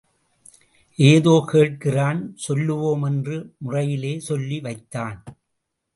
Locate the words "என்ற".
3.03-3.29